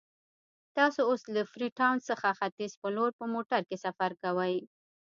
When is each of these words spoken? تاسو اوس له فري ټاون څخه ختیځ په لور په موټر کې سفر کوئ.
تاسو 0.77 1.01
اوس 1.09 1.21
له 1.33 1.41
فري 1.51 1.69
ټاون 1.79 1.97
څخه 2.09 2.27
ختیځ 2.39 2.71
په 2.81 2.87
لور 2.95 3.09
په 3.19 3.25
موټر 3.33 3.61
کې 3.69 3.77
سفر 3.85 4.11
کوئ. 4.23 4.55